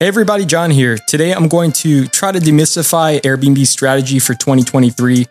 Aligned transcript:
Hey 0.00 0.06
everybody, 0.06 0.46
John 0.46 0.70
here. 0.70 0.96
Today 1.08 1.34
I'm 1.34 1.48
going 1.48 1.72
to 1.72 2.06
try 2.06 2.30
to 2.30 2.38
demystify 2.38 3.20
Airbnb's 3.20 3.70
strategy 3.70 4.20
for 4.20 4.32
2023. 4.32 5.26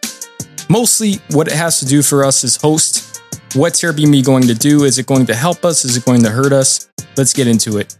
Mostly 0.68 1.22
what 1.32 1.48
it 1.48 1.54
has 1.54 1.80
to 1.80 1.86
do 1.86 2.02
for 2.02 2.26
us 2.26 2.44
is 2.44 2.58
host. 2.58 3.22
What's 3.56 3.82
Airbnb 3.82 4.26
going 4.26 4.44
to 4.44 4.54
do? 4.54 4.84
Is 4.84 5.00
it 5.00 5.06
going 5.06 5.26
to 5.28 5.34
help 5.34 5.64
us? 5.64 5.86
Is 5.86 5.96
it 5.96 6.04
going 6.04 6.22
to 6.24 6.32
hurt 6.32 6.52
us? 6.52 6.90
Let's 7.16 7.32
get 7.32 7.48
into 7.48 7.78
it. 7.78 7.96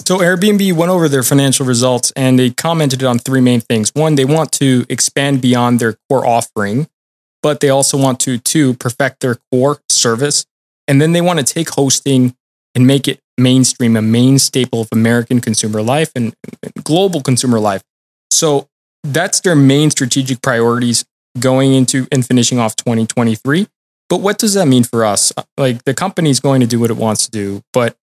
So 0.00 0.18
Airbnb 0.18 0.74
went 0.74 0.90
over 0.90 1.08
their 1.08 1.22
financial 1.22 1.64
results 1.64 2.12
and 2.14 2.38
they 2.38 2.50
commented 2.50 3.02
on 3.02 3.18
three 3.18 3.40
main 3.40 3.60
things. 3.62 3.90
One, 3.94 4.16
they 4.16 4.26
want 4.26 4.52
to 4.60 4.84
expand 4.90 5.40
beyond 5.40 5.80
their 5.80 5.96
core 6.10 6.26
offering, 6.26 6.86
but 7.42 7.60
they 7.60 7.70
also 7.70 7.96
want 7.96 8.20
to 8.20 8.36
two, 8.36 8.74
perfect 8.74 9.20
their 9.20 9.38
core 9.50 9.80
service. 9.88 10.44
And 10.86 11.00
then 11.00 11.12
they 11.12 11.22
want 11.22 11.38
to 11.38 11.46
take 11.46 11.70
hosting 11.70 12.36
and 12.74 12.86
make 12.86 13.08
it 13.08 13.20
mainstream, 13.38 13.96
a 13.96 14.02
main 14.02 14.38
staple 14.38 14.80
of 14.80 14.88
American 14.92 15.40
consumer 15.40 15.82
life 15.82 16.10
and 16.14 16.34
global 16.84 17.20
consumer 17.20 17.58
life. 17.58 17.82
So 18.30 18.68
that's 19.02 19.40
their 19.40 19.56
main 19.56 19.90
strategic 19.90 20.42
priorities 20.42 21.04
going 21.38 21.74
into 21.74 22.06
and 22.12 22.24
finishing 22.26 22.58
off 22.58 22.76
2023. 22.76 23.66
But 24.08 24.20
what 24.20 24.38
does 24.38 24.54
that 24.54 24.66
mean 24.66 24.84
for 24.84 25.04
us? 25.04 25.32
Uh, 25.36 25.42
like 25.56 25.84
the 25.84 25.94
company's 25.94 26.40
going 26.40 26.60
to 26.60 26.66
do 26.66 26.78
what 26.78 26.90
it 26.90 26.96
wants 26.96 27.24
to 27.24 27.30
do, 27.30 27.62
but 27.72 27.96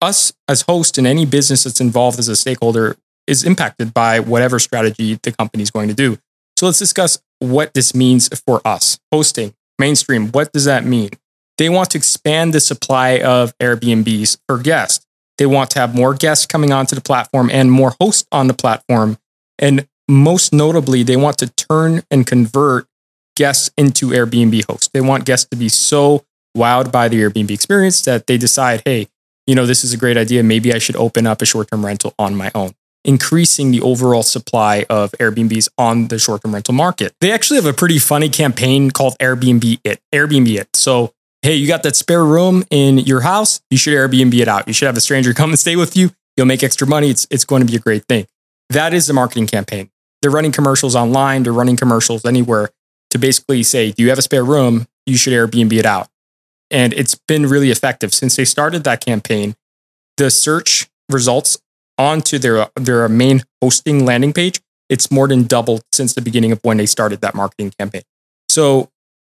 us 0.00 0.32
as 0.46 0.62
host 0.62 0.98
and 0.98 1.06
any 1.06 1.26
business 1.26 1.64
that's 1.64 1.80
involved 1.80 2.18
as 2.18 2.28
a 2.28 2.36
stakeholder 2.36 2.96
is 3.26 3.44
impacted 3.44 3.92
by 3.92 4.20
whatever 4.20 4.58
strategy 4.58 5.18
the 5.22 5.32
company 5.32 5.62
is 5.62 5.70
going 5.70 5.88
to 5.88 5.94
do. 5.94 6.18
So 6.56 6.66
let's 6.66 6.78
discuss 6.78 7.20
what 7.40 7.74
this 7.74 7.94
means 7.94 8.28
for 8.46 8.60
us. 8.66 8.98
Hosting, 9.12 9.54
mainstream, 9.78 10.28
what 10.28 10.52
does 10.52 10.64
that 10.64 10.84
mean? 10.84 11.10
They 11.58 11.68
want 11.68 11.90
to 11.90 11.98
expand 11.98 12.54
the 12.54 12.60
supply 12.60 13.20
of 13.20 13.56
Airbnbs 13.58 14.38
for 14.46 14.58
guests. 14.58 15.04
They 15.38 15.46
want 15.46 15.70
to 15.70 15.80
have 15.80 15.94
more 15.94 16.14
guests 16.14 16.46
coming 16.46 16.72
onto 16.72 16.94
the 16.94 17.00
platform 17.00 17.50
and 17.50 17.70
more 17.70 17.94
hosts 18.00 18.26
on 18.32 18.46
the 18.46 18.54
platform. 18.54 19.18
And 19.58 19.86
most 20.08 20.52
notably, 20.52 21.02
they 21.02 21.16
want 21.16 21.38
to 21.38 21.48
turn 21.48 22.02
and 22.10 22.26
convert 22.26 22.86
guests 23.36 23.70
into 23.76 24.08
Airbnb 24.08 24.64
hosts. 24.68 24.88
They 24.92 25.00
want 25.00 25.24
guests 25.24 25.48
to 25.50 25.56
be 25.56 25.68
so 25.68 26.24
wowed 26.56 26.90
by 26.90 27.08
the 27.08 27.20
Airbnb 27.20 27.50
experience 27.50 28.02
that 28.02 28.26
they 28.26 28.38
decide, 28.38 28.82
hey, 28.84 29.08
you 29.46 29.54
know, 29.54 29.66
this 29.66 29.84
is 29.84 29.92
a 29.92 29.96
great 29.96 30.16
idea. 30.16 30.42
Maybe 30.42 30.72
I 30.72 30.78
should 30.78 30.96
open 30.96 31.26
up 31.26 31.42
a 31.42 31.46
short 31.46 31.70
term 31.70 31.84
rental 31.84 32.14
on 32.18 32.34
my 32.34 32.50
own, 32.54 32.72
increasing 33.04 33.70
the 33.70 33.80
overall 33.80 34.22
supply 34.22 34.86
of 34.90 35.12
Airbnbs 35.12 35.68
on 35.78 36.08
the 36.08 36.18
short 36.18 36.42
term 36.42 36.54
rental 36.54 36.74
market. 36.74 37.14
They 37.20 37.32
actually 37.32 37.56
have 37.56 37.66
a 37.66 37.72
pretty 37.72 37.98
funny 37.98 38.28
campaign 38.28 38.90
called 38.90 39.16
Airbnb 39.18 39.80
It. 39.84 40.00
Airbnb 40.12 40.48
It. 40.48 40.68
So 40.74 41.14
hey, 41.42 41.54
you 41.54 41.68
got 41.68 41.82
that 41.84 41.96
spare 41.96 42.24
room 42.24 42.64
in 42.70 42.98
your 42.98 43.20
house, 43.20 43.60
you 43.70 43.78
should 43.78 43.94
Airbnb 43.94 44.34
it 44.34 44.48
out. 44.48 44.66
You 44.66 44.74
should 44.74 44.86
have 44.86 44.96
a 44.96 45.00
stranger 45.00 45.32
come 45.34 45.50
and 45.50 45.58
stay 45.58 45.76
with 45.76 45.96
you. 45.96 46.10
You'll 46.36 46.46
make 46.46 46.62
extra 46.62 46.86
money. 46.86 47.10
It's, 47.10 47.26
it's 47.30 47.44
going 47.44 47.64
to 47.64 47.70
be 47.70 47.76
a 47.76 47.80
great 47.80 48.04
thing. 48.06 48.26
That 48.70 48.94
is 48.94 49.06
the 49.06 49.12
marketing 49.12 49.46
campaign. 49.46 49.90
They're 50.20 50.30
running 50.30 50.52
commercials 50.52 50.96
online, 50.96 51.44
they're 51.44 51.52
running 51.52 51.76
commercials 51.76 52.24
anywhere 52.24 52.70
to 53.10 53.18
basically 53.18 53.62
say, 53.62 53.92
do 53.92 54.02
you 54.02 54.08
have 54.10 54.18
a 54.18 54.22
spare 54.22 54.44
room? 54.44 54.86
You 55.06 55.16
should 55.16 55.32
Airbnb 55.32 55.72
it 55.72 55.86
out. 55.86 56.08
And 56.70 56.92
it's 56.92 57.14
been 57.14 57.46
really 57.46 57.70
effective 57.70 58.12
since 58.12 58.36
they 58.36 58.44
started 58.44 58.84
that 58.84 59.04
campaign. 59.04 59.54
The 60.16 60.30
search 60.30 60.88
results 61.08 61.58
onto 61.96 62.38
their, 62.38 62.68
their 62.76 63.08
main 63.08 63.44
hosting 63.62 64.04
landing 64.04 64.32
page, 64.32 64.60
it's 64.88 65.10
more 65.10 65.28
than 65.28 65.44
doubled 65.44 65.82
since 65.92 66.14
the 66.14 66.20
beginning 66.20 66.52
of 66.52 66.60
when 66.62 66.76
they 66.76 66.86
started 66.86 67.20
that 67.20 67.34
marketing 67.34 67.72
campaign. 67.78 68.02
So 68.48 68.90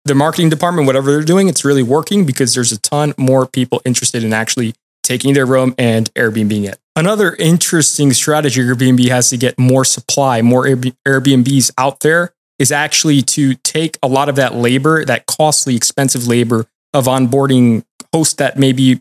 the 0.08 0.14
marketing 0.14 0.50
department, 0.50 0.86
whatever 0.86 1.12
they're 1.12 1.22
doing, 1.22 1.48
it's 1.48 1.64
really 1.64 1.82
working 1.82 2.26
because 2.26 2.54
there's 2.54 2.72
a 2.72 2.78
ton 2.78 3.14
more 3.16 3.46
people 3.46 3.80
interested 3.84 4.24
in 4.24 4.32
actually 4.32 4.74
taking 5.02 5.34
their 5.34 5.46
room 5.46 5.74
and 5.78 6.12
Airbnb 6.14 6.64
it. 6.64 6.78
Another 6.96 7.34
interesting 7.36 8.12
strategy 8.12 8.60
Airbnb 8.60 9.08
has 9.08 9.30
to 9.30 9.36
get 9.36 9.58
more 9.58 9.84
supply, 9.84 10.42
more 10.42 10.64
Airbnbs 10.64 11.70
out 11.78 12.00
there 12.00 12.34
is 12.58 12.72
actually 12.72 13.22
to 13.22 13.54
take 13.54 13.96
a 14.02 14.08
lot 14.08 14.28
of 14.28 14.36
that 14.36 14.54
labor, 14.54 15.04
that 15.04 15.26
costly, 15.26 15.76
expensive 15.76 16.26
labor 16.26 16.66
of 16.92 17.04
onboarding 17.04 17.84
hosts 18.12 18.34
that 18.34 18.58
may 18.58 18.72
be 18.72 19.00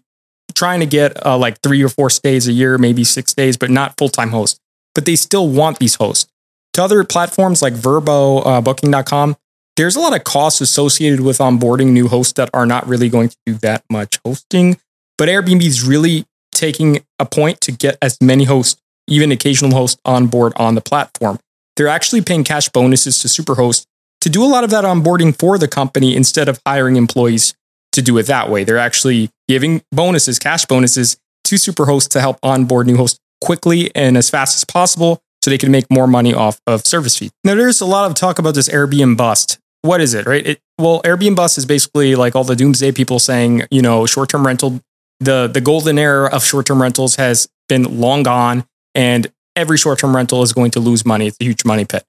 trying 0.53 0.79
to 0.79 0.85
get 0.85 1.25
uh, 1.25 1.37
like 1.37 1.59
three 1.61 1.83
or 1.83 1.89
four 1.89 2.09
stays 2.09 2.47
a 2.47 2.53
year, 2.53 2.77
maybe 2.77 3.03
six 3.03 3.33
days, 3.33 3.57
but 3.57 3.69
not 3.69 3.97
full 3.97 4.09
time 4.09 4.29
hosts. 4.29 4.59
But 4.93 5.05
they 5.05 5.15
still 5.15 5.49
want 5.49 5.79
these 5.79 5.95
hosts. 5.95 6.29
To 6.73 6.83
other 6.83 7.03
platforms 7.03 7.61
like 7.61 7.73
Vrbo, 7.73 8.45
uh, 8.45 8.61
Booking.com, 8.61 9.35
there's 9.77 9.95
a 9.95 9.99
lot 9.99 10.15
of 10.15 10.23
costs 10.23 10.59
associated 10.59 11.21
with 11.21 11.37
onboarding 11.37 11.91
new 11.91 12.07
hosts 12.07 12.33
that 12.33 12.49
are 12.53 12.65
not 12.65 12.85
really 12.87 13.09
going 13.09 13.29
to 13.29 13.37
do 13.45 13.53
that 13.53 13.83
much 13.89 14.19
hosting. 14.25 14.77
But 15.17 15.29
Airbnb 15.29 15.63
is 15.63 15.83
really 15.83 16.25
taking 16.51 17.05
a 17.19 17.25
point 17.25 17.61
to 17.61 17.71
get 17.71 17.97
as 18.01 18.19
many 18.19 18.43
hosts, 18.43 18.81
even 19.07 19.31
occasional 19.31 19.71
hosts, 19.71 20.01
on 20.03 20.27
board 20.27 20.53
on 20.55 20.75
the 20.75 20.81
platform. 20.81 21.39
They're 21.75 21.87
actually 21.87 22.21
paying 22.21 22.43
cash 22.43 22.69
bonuses 22.69 23.19
to 23.19 23.27
Superhost 23.27 23.85
to 24.21 24.29
do 24.29 24.43
a 24.43 24.47
lot 24.47 24.63
of 24.63 24.71
that 24.71 24.83
onboarding 24.83 25.37
for 25.37 25.59
the 25.59 25.67
company 25.67 26.15
instead 26.15 26.49
of 26.49 26.59
hiring 26.65 26.95
employees 26.95 27.53
to 27.91 28.01
do 28.01 28.17
it 28.17 28.23
that 28.23 28.49
way. 28.49 28.63
They're 28.63 28.79
actually 28.79 29.29
giving 29.47 29.83
bonuses, 29.91 30.39
cash 30.39 30.65
bonuses 30.65 31.17
to 31.45 31.55
Superhost 31.55 32.09
to 32.09 32.21
help 32.21 32.39
onboard 32.41 32.87
new 32.87 32.97
hosts 32.97 33.19
quickly 33.41 33.91
and 33.95 34.17
as 34.17 34.29
fast 34.31 34.55
as 34.55 34.65
possible 34.65 35.21
so 35.43 35.51
they 35.51 35.57
can 35.59 35.71
make 35.71 35.85
more 35.91 36.07
money 36.07 36.33
off 36.33 36.59
of 36.65 36.85
service 36.85 37.15
fees. 37.15 37.29
Now, 37.43 37.53
there's 37.53 37.79
a 37.79 37.85
lot 37.85 38.09
of 38.09 38.15
talk 38.15 38.39
about 38.39 38.55
this 38.55 38.67
Airbnb 38.69 39.17
bust 39.17 39.59
what 39.87 40.01
is 40.01 40.13
it, 40.13 40.25
right? 40.25 40.45
It, 40.45 40.61
well, 40.77 41.01
Airbnb 41.03 41.35
bust 41.35 41.57
is 41.57 41.65
basically 41.65 42.15
like 42.15 42.35
all 42.35 42.43
the 42.43 42.55
doomsday 42.55 42.91
people 42.91 43.19
saying, 43.19 43.63
you 43.71 43.81
know, 43.81 44.05
short 44.05 44.29
term 44.29 44.45
rental, 44.45 44.81
the, 45.19 45.47
the 45.47 45.61
golden 45.61 45.97
era 45.97 46.29
of 46.31 46.43
short 46.43 46.65
term 46.65 46.81
rentals 46.81 47.15
has 47.15 47.47
been 47.67 47.99
long 47.99 48.23
gone 48.23 48.65
and 48.93 49.27
every 49.55 49.77
short 49.77 49.99
term 49.99 50.15
rental 50.15 50.43
is 50.43 50.53
going 50.53 50.71
to 50.71 50.79
lose 50.79 51.05
money. 51.05 51.27
It's 51.27 51.37
a 51.41 51.43
huge 51.43 51.65
money 51.65 51.85
pit. 51.85 52.03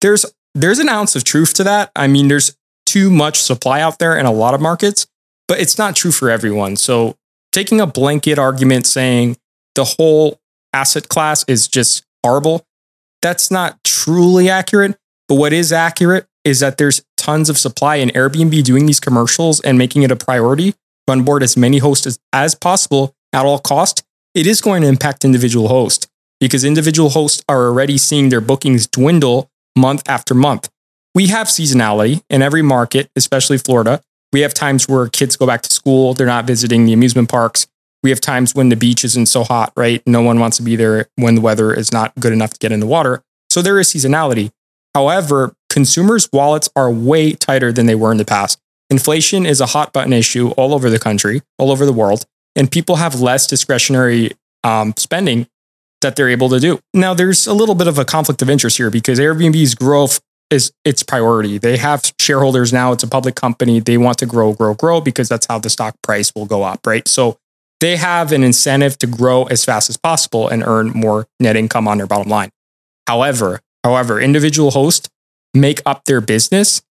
There's, 0.00 0.24
there's 0.54 0.78
an 0.78 0.88
ounce 0.88 1.16
of 1.16 1.24
truth 1.24 1.52
to 1.54 1.64
that. 1.64 1.90
I 1.94 2.06
mean, 2.06 2.28
there's 2.28 2.56
too 2.86 3.10
much 3.10 3.42
supply 3.42 3.80
out 3.80 3.98
there 3.98 4.16
in 4.16 4.24
a 4.24 4.32
lot 4.32 4.54
of 4.54 4.60
markets, 4.60 5.06
but 5.48 5.60
it's 5.60 5.76
not 5.76 5.96
true 5.96 6.12
for 6.12 6.30
everyone. 6.30 6.76
So 6.76 7.16
taking 7.52 7.80
a 7.80 7.86
blanket 7.86 8.38
argument 8.38 8.86
saying 8.86 9.36
the 9.74 9.84
whole 9.84 10.40
asset 10.72 11.08
class 11.08 11.44
is 11.48 11.68
just 11.68 12.04
horrible, 12.24 12.64
that's 13.22 13.50
not 13.50 13.82
truly 13.84 14.48
accurate. 14.48 14.96
But 15.28 15.36
what 15.36 15.52
is 15.52 15.72
accurate 15.72 16.26
is 16.46 16.60
that 16.60 16.78
there's 16.78 17.02
tons 17.16 17.50
of 17.50 17.58
supply 17.58 17.96
and 17.96 18.14
Airbnb 18.14 18.62
doing 18.62 18.86
these 18.86 19.00
commercials 19.00 19.60
and 19.60 19.76
making 19.76 20.04
it 20.04 20.12
a 20.12 20.16
priority 20.16 20.72
to 20.72 20.78
onboard 21.08 21.42
as 21.42 21.56
many 21.56 21.78
hosts 21.78 22.06
as, 22.06 22.20
as 22.32 22.54
possible 22.54 23.16
at 23.32 23.44
all 23.44 23.58
cost, 23.58 24.04
it 24.32 24.46
is 24.46 24.60
going 24.60 24.82
to 24.82 24.88
impact 24.88 25.24
individual 25.24 25.66
hosts 25.66 26.06
because 26.38 26.64
individual 26.64 27.10
hosts 27.10 27.42
are 27.48 27.66
already 27.66 27.98
seeing 27.98 28.28
their 28.28 28.40
bookings 28.40 28.86
dwindle 28.86 29.50
month 29.76 30.08
after 30.08 30.34
month. 30.34 30.68
We 31.16 31.26
have 31.28 31.48
seasonality 31.48 32.22
in 32.30 32.42
every 32.42 32.62
market, 32.62 33.10
especially 33.16 33.58
Florida. 33.58 34.00
We 34.32 34.42
have 34.42 34.54
times 34.54 34.88
where 34.88 35.08
kids 35.08 35.34
go 35.34 35.46
back 35.46 35.62
to 35.62 35.72
school, 35.72 36.14
they're 36.14 36.26
not 36.26 36.46
visiting 36.46 36.86
the 36.86 36.92
amusement 36.92 37.28
parks. 37.28 37.66
We 38.04 38.10
have 38.10 38.20
times 38.20 38.54
when 38.54 38.68
the 38.68 38.76
beach 38.76 39.04
isn't 39.04 39.26
so 39.26 39.42
hot, 39.42 39.72
right? 39.76 40.00
No 40.06 40.22
one 40.22 40.38
wants 40.38 40.58
to 40.58 40.62
be 40.62 40.76
there 40.76 41.08
when 41.16 41.34
the 41.34 41.40
weather 41.40 41.74
is 41.74 41.90
not 41.90 42.14
good 42.20 42.32
enough 42.32 42.52
to 42.52 42.58
get 42.58 42.70
in 42.70 42.78
the 42.78 42.86
water. 42.86 43.20
So 43.50 43.62
there 43.62 43.80
is 43.80 43.92
seasonality. 43.92 44.52
However, 44.94 45.55
consumers' 45.76 46.26
wallets 46.32 46.70
are 46.74 46.90
way 46.90 47.32
tighter 47.32 47.70
than 47.70 47.84
they 47.84 47.94
were 47.94 48.10
in 48.10 48.16
the 48.16 48.24
past. 48.24 48.58
Inflation 48.88 49.44
is 49.44 49.60
a 49.60 49.66
hot 49.66 49.92
button 49.92 50.14
issue 50.14 50.48
all 50.52 50.72
over 50.72 50.88
the 50.88 50.98
country, 50.98 51.42
all 51.58 51.70
over 51.70 51.84
the 51.84 51.92
world, 51.92 52.24
and 52.54 52.72
people 52.72 52.96
have 52.96 53.20
less 53.20 53.46
discretionary 53.46 54.30
um, 54.64 54.94
spending 54.96 55.46
that 56.00 56.16
they're 56.16 56.30
able 56.30 56.48
to 56.48 56.58
do. 56.60 56.80
Now, 56.94 57.12
there's 57.12 57.46
a 57.46 57.52
little 57.52 57.74
bit 57.74 57.88
of 57.88 57.98
a 57.98 58.06
conflict 58.06 58.40
of 58.40 58.48
interest 58.48 58.78
here 58.78 58.88
because 58.88 59.18
Airbnb's 59.18 59.74
growth 59.74 60.18
is 60.48 60.72
its 60.86 61.02
priority. 61.02 61.58
They 61.58 61.76
have 61.76 62.10
shareholders 62.18 62.72
now, 62.72 62.92
it's 62.92 63.02
a 63.02 63.08
public 63.08 63.34
company. 63.34 63.78
They 63.78 63.98
want 63.98 64.16
to 64.18 64.26
grow, 64.26 64.54
grow, 64.54 64.72
grow 64.72 65.02
because 65.02 65.28
that's 65.28 65.44
how 65.46 65.58
the 65.58 65.68
stock 65.68 65.94
price 66.02 66.32
will 66.34 66.46
go 66.46 66.62
up, 66.62 66.86
right? 66.86 67.06
So 67.06 67.36
they 67.80 67.96
have 67.96 68.32
an 68.32 68.42
incentive 68.42 68.96
to 69.00 69.06
grow 69.06 69.44
as 69.44 69.62
fast 69.62 69.90
as 69.90 69.98
possible 69.98 70.48
and 70.48 70.62
earn 70.62 70.88
more 70.88 71.26
net 71.38 71.54
income 71.54 71.86
on 71.86 71.98
their 71.98 72.06
bottom 72.06 72.30
line. 72.30 72.48
However, 73.06 73.60
However, 73.86 74.20
individual 74.20 74.72
hosts 74.72 75.08
make 75.56 75.80
up 75.86 76.04
their 76.04 76.20
business. 76.20 76.82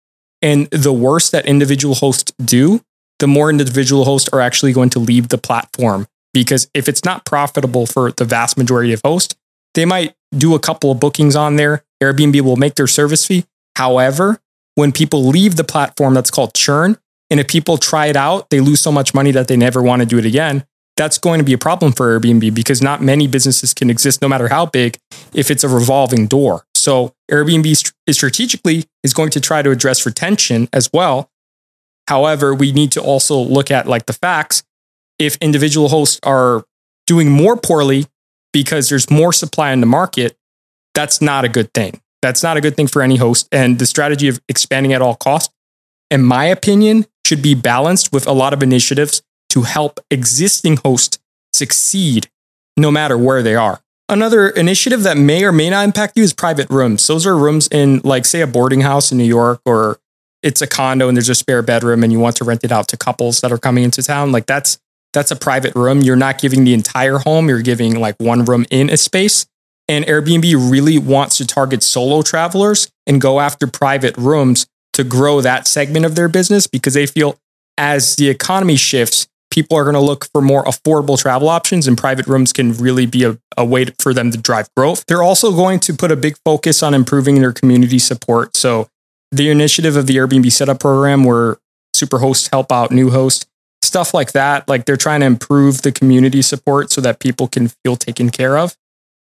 And 0.42 0.68
the 0.68 0.94
worse 0.94 1.30
that 1.32 1.46
individual 1.46 1.96
hosts 1.96 2.34
do, 2.44 2.82
the 3.20 3.28
more 3.28 3.50
individual 3.50 4.06
hosts 4.06 4.30
are 4.30 4.42
actually 4.42 4.74
going 4.74 4.90
to 4.92 5.00
leave 5.00 5.30
the 5.30 5.38
platform. 5.38 6.08
Because 6.34 6.70
if 6.74 6.90
it's 6.90 7.06
not 7.06 7.26
profitable 7.26 7.86
for 7.86 8.12
the 8.12 8.26
vast 8.26 8.58
majority 8.58 8.92
of 8.92 9.02
hosts, 9.06 9.36
they 9.74 9.86
might 9.86 10.14
do 10.38 10.54
a 10.54 10.60
couple 10.60 10.92
of 10.92 11.00
bookings 11.00 11.36
on 11.36 11.56
there. 11.56 11.84
Airbnb 12.04 12.42
will 12.42 12.58
make 12.58 12.76
their 12.76 12.88
service 12.88 13.26
fee. 13.26 13.46
However, 13.76 14.40
when 14.76 14.92
people 14.92 15.26
leave 15.26 15.56
the 15.56 15.64
platform, 15.64 16.14
that's 16.14 16.32
called 16.32 16.54
churn. 16.54 16.98
And 17.30 17.40
if 17.40 17.48
people 17.48 17.78
try 17.78 18.08
it 18.08 18.16
out, 18.16 18.50
they 18.50 18.60
lose 18.60 18.82
so 18.82 18.92
much 18.92 19.14
money 19.14 19.32
that 19.32 19.48
they 19.48 19.58
never 19.58 19.82
want 19.82 20.02
to 20.02 20.06
do 20.06 20.18
it 20.18 20.26
again. 20.26 20.66
That's 20.98 21.18
going 21.18 21.40
to 21.40 21.44
be 21.44 21.54
a 21.54 21.58
problem 21.58 21.92
for 21.92 22.18
Airbnb 22.18 22.54
because 22.54 22.82
not 22.82 23.02
many 23.02 23.28
businesses 23.28 23.74
can 23.74 23.90
exist, 23.90 24.22
no 24.22 24.30
matter 24.30 24.48
how 24.48 24.66
big, 24.66 24.98
if 25.34 25.52
it's 25.52 25.64
a 25.64 25.70
revolving 25.70 26.28
door. 26.28 26.66
So 26.86 27.16
Airbnb 27.32 27.94
strategically 28.12 28.86
is 29.04 29.16
going 29.16 29.32
to 29.32 29.42
try 29.42 29.64
to 29.64 29.72
address 29.72 30.06
retention 30.06 30.70
as 30.72 30.88
well. 30.94 31.32
However, 32.08 32.54
we 32.54 32.72
need 32.72 32.92
to 32.92 33.02
also 33.02 33.40
look 33.40 33.72
at 33.72 33.88
like 33.88 34.06
the 34.06 34.14
facts. 34.14 34.64
If 35.18 35.36
individual 35.38 35.90
hosts 35.90 36.20
are 36.22 36.64
doing 37.08 37.32
more 37.32 37.58
poorly 37.58 38.06
because 38.54 38.88
there's 38.90 39.10
more 39.10 39.34
supply 39.34 39.72
in 39.72 39.80
the 39.80 39.88
market, 39.88 40.38
that's 40.94 41.24
not 41.24 41.44
a 41.44 41.50
good 41.50 41.74
thing. 41.74 42.02
That's 42.22 42.44
not 42.44 42.56
a 42.56 42.62
good 42.62 42.76
thing 42.76 42.86
for 42.86 43.02
any 43.02 43.16
host. 43.16 43.48
And 43.52 43.80
the 43.80 43.88
strategy 43.88 44.28
of 44.28 44.40
expanding 44.48 44.94
at 44.94 45.02
all 45.02 45.16
costs, 45.16 45.52
in 46.12 46.22
my 46.22 46.46
opinion, 46.46 47.08
should 47.26 47.42
be 47.42 47.56
balanced 47.56 48.14
with 48.14 48.28
a 48.28 48.32
lot 48.32 48.54
of 48.54 48.62
initiatives 48.62 49.24
to 49.50 49.64
help 49.64 50.00
existing 50.12 50.78
hosts 50.78 51.18
succeed 51.52 52.30
no 52.78 52.92
matter 52.92 53.18
where 53.18 53.42
they 53.42 53.56
are. 53.56 53.82
Another 54.08 54.50
initiative 54.50 55.04
that 55.04 55.18
may 55.18 55.44
or 55.44 55.52
may 55.52 55.70
not 55.70 55.84
impact 55.84 56.16
you 56.16 56.24
is 56.24 56.34
private 56.34 56.70
rooms. 56.70 57.06
Those 57.08 57.26
are 57.26 57.36
rooms 57.36 57.68
in, 57.72 58.02
like, 58.04 58.26
say, 58.26 58.42
a 58.42 58.48
boarding 58.48 58.82
house 58.82 59.12
in 59.12 59.18
New 59.18 59.24
York, 59.24 59.62
or 59.66 60.00
it's 60.44 60.62
a 60.62 60.68
condo 60.68 61.08
and 61.08 61.18
there's 61.18 61.30
a 61.30 61.36
spare 61.36 61.64
bedroom 61.64 62.04
and 62.04 62.14
you 62.14 62.20
want 62.20 62.36
to 62.36 62.44
rent 62.44 62.64
it 62.64 62.72
out 62.72 62.88
to 62.90 62.98
couples 62.98 63.42
that 63.42 63.52
are 63.52 63.58
coming 63.58 63.84
into 63.84 64.04
town. 64.04 64.32
Like, 64.32 64.46
that's 64.46 64.78
that's 65.16 65.32
a 65.32 65.36
private 65.36 65.74
room. 65.76 66.02
You're 66.02 66.18
not 66.18 66.40
giving 66.40 66.66
the 66.66 66.74
entire 66.74 67.18
home, 67.18 67.50
you're 67.50 67.62
giving 67.62 68.00
like 68.00 68.16
one 68.20 68.46
room 68.46 68.66
in 68.70 68.90
a 68.90 68.98
space. 68.98 69.48
And 69.88 70.06
Airbnb 70.06 70.70
really 70.70 70.98
wants 70.98 71.38
to 71.38 71.48
target 71.48 71.82
solo 71.82 72.22
travelers 72.22 72.92
and 73.08 73.22
go 73.22 73.40
after 73.40 73.66
private 73.66 74.18
rooms 74.18 74.68
to 74.94 75.04
grow 75.04 75.42
that 75.42 75.68
segment 75.68 76.06
of 76.06 76.16
their 76.16 76.28
business 76.28 76.68
because 76.68 76.94
they 76.96 77.06
feel 77.06 77.38
as 77.78 78.16
the 78.16 78.30
economy 78.30 78.76
shifts, 78.76 79.28
people 79.56 79.78
are 79.78 79.86
going 79.86 79.96
to 79.96 80.02
look 80.02 80.30
for 80.34 80.42
more 80.42 80.66
affordable 80.66 81.18
travel 81.18 81.48
options 81.48 81.88
and 81.88 81.98
private 81.98 82.28
rooms 82.28 82.52
can 82.52 82.74
really 82.74 83.06
be 83.06 83.24
a, 83.24 83.40
a 83.56 83.64
way 83.64 83.86
for 84.00 84.14
them 84.14 84.30
to 84.30 84.38
drive 84.38 84.68
growth. 84.76 85.06
They're 85.08 85.24
also 85.24 85.52
going 85.52 85.80
to 85.82 85.94
put 85.94 86.12
a 86.12 86.18
big 86.18 86.36
focus 86.44 86.84
on 86.84 86.94
improving 86.94 87.40
their 87.40 87.54
community 87.54 87.98
support. 87.98 88.58
So 88.58 88.90
the 89.32 89.50
initiative 89.50 89.96
of 89.96 90.08
the 90.08 90.18
Airbnb 90.18 90.52
setup 90.52 90.82
program 90.82 91.24
where 91.24 91.58
super 91.94 92.20
hosts 92.20 92.50
help 92.52 92.70
out 92.70 92.92
new 92.92 93.12
hosts, 93.12 93.46
stuff 93.82 94.14
like 94.14 94.34
that. 94.34 94.68
Like 94.68 94.84
they're 94.84 94.98
trying 94.98 95.22
to 95.22 95.26
improve 95.26 95.84
the 95.84 95.94
community 95.94 96.42
support 96.42 96.92
so 96.92 97.00
that 97.00 97.22
people 97.22 97.48
can 97.48 97.70
feel 97.70 97.96
taken 97.96 98.32
care 98.32 98.58
of. 98.58 98.76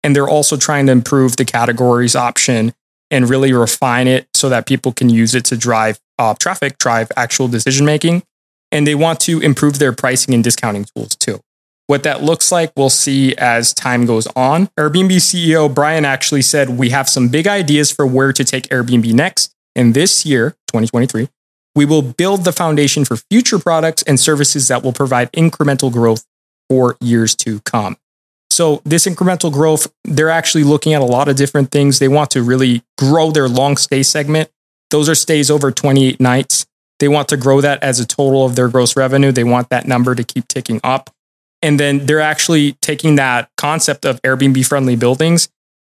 And 0.05 0.15
they're 0.15 0.29
also 0.29 0.59
trying 0.59 0.87
to 0.87 0.93
improve 0.93 1.37
the 1.37 1.47
categories 1.47 2.15
option 2.15 2.75
and 3.11 3.31
really 3.31 3.55
refine 3.55 4.07
it 4.07 4.29
so 4.35 4.51
that 4.51 4.67
people 4.67 4.93
can 4.93 5.09
use 5.09 5.35
it 5.35 5.47
to 5.47 5.57
drive 5.57 5.99
uh, 6.19 6.35
traffic, 6.35 6.77
drive 6.77 7.11
actual 7.17 7.49
decision 7.49 7.87
making. 7.87 8.23
And 8.71 8.87
they 8.87 8.95
want 8.95 9.21
to 9.21 9.41
improve 9.41 9.79
their 9.79 9.93
pricing 9.93 10.35
and 10.35 10.45
discounting 10.45 10.85
tools 10.85 11.17
too. 11.17 11.41
What 11.89 12.03
that 12.03 12.23
looks 12.23 12.53
like, 12.53 12.73
we'll 12.77 12.91
see 12.91 13.35
as 13.37 13.73
time 13.73 14.05
goes 14.05 14.27
on. 14.37 14.67
Airbnb 14.79 15.17
CEO 15.17 15.75
Brian 15.75 16.05
actually 16.05 16.43
said, 16.43 16.71
We 16.71 16.91
have 16.91 17.09
some 17.09 17.29
big 17.29 17.47
ideas 17.47 17.91
for 17.91 18.07
where 18.07 18.33
to 18.33 18.45
take 18.45 18.65
Airbnb 18.69 19.11
next. 19.15 19.55
And 19.75 19.95
this 19.95 20.27
year, 20.27 20.51
2023, 20.69 21.29
we 21.75 21.87
will 21.87 22.03
build 22.03 22.45
the 22.45 22.53
foundation 22.53 23.07
for 23.07 23.17
future 23.17 23.59
products 23.59 24.03
and 24.03 24.21
services 24.21 24.69
that 24.69 24.83
will 24.83 24.93
provide 24.93 25.33
incremental 25.33 25.91
growth 25.91 26.27
for 26.69 26.99
years 27.01 27.35
to 27.37 27.61
come. 27.61 27.97
So, 28.51 28.83
this 28.85 29.07
incremental 29.07 29.51
growth, 29.51 29.91
they're 30.05 30.29
actually 30.29 30.65
looking 30.65 30.93
at 30.93 31.01
a 31.01 31.07
lot 31.07 31.29
of 31.29 31.37
different 31.37 31.71
things. 31.71 32.01
They 32.01 32.09
want 32.09 32.31
to 32.33 32.43
really 32.43 32.83
grow 32.99 33.31
their 33.31 33.49
long 33.49 33.79
stay 33.79 34.03
segment. 34.03 34.51
Those 34.91 35.09
are 35.09 35.15
stays 35.15 35.51
over 35.51 35.71
28 35.71 36.21
nights. 36.21 36.67
They 36.99 37.09
want 37.09 37.29
to 37.29 37.37
grow 37.37 37.61
that 37.61 37.83
as 37.83 38.01
a 38.01 38.07
total 38.07 38.45
of 38.45 38.57
their 38.57 38.69
gross 38.69 38.97
revenue. 38.97 39.33
They 39.33 39.45
want 39.45 39.69
that 39.71 39.87
number 39.87 40.15
to 40.15 40.25
keep 40.25 40.49
ticking 40.49 40.81
up. 40.83 41.11
And 41.63 41.79
then 41.79 42.07
they're 42.07 42.21
actually 42.21 42.73
taking 42.81 43.17
that 43.17 43.51
concept 43.57 44.05
of 44.05 44.21
Airbnb 44.23 44.65
friendly 44.67 44.97
buildings. 44.97 45.49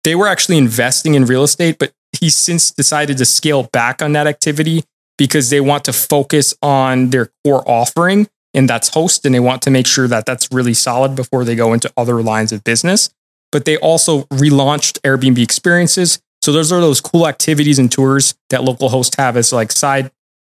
They 0.05 0.15
were 0.15 0.27
actually 0.27 0.59
investing 0.59 1.15
in 1.15 1.25
real 1.27 1.45
estate, 1.45 1.79
but 1.79 1.93
he's 2.19 2.35
since 2.35 2.71
decided 2.71 3.19
to 3.19 3.25
scale 3.25 3.65
back 3.73 4.03
on 4.03 4.13
that 4.13 4.27
activity 4.27 4.85
because 5.19 5.51
they 5.51 5.61
want 5.61 5.85
to 5.85 5.93
focus 5.93 6.55
on 6.63 7.11
their 7.11 7.31
core 7.45 7.63
offering 7.69 8.29
and 8.55 8.69
that's 8.69 8.89
host 8.89 9.25
and 9.25 9.35
they 9.35 9.41
want 9.41 9.63
to 9.63 9.71
make 9.71 9.87
sure 9.87 10.09
that 10.09 10.27
that's 10.27 10.49
really 10.53 10.75
solid 10.75 11.15
before 11.15 11.45
they 11.45 11.55
go 11.55 11.73
into 11.73 11.91
other 11.97 12.23
lines 12.23 12.53
of 12.53 12.65
business 12.65 13.11
but 13.51 13.65
they 13.65 13.77
also 13.79 14.23
relaunched 14.25 15.01
airbnb 15.03 15.39
experiences 15.43 16.21
so 16.41 16.53
those 16.53 16.73
are 16.73 16.81
those 16.81 17.01
cool 17.01 17.29
activities 17.29 17.79
and 17.79 17.93
tours 17.93 18.35
that 18.51 18.65
local 18.65 18.89
hosts 18.89 19.17
have 19.17 19.37
as 19.37 19.53
like 19.53 19.71
side 19.71 20.11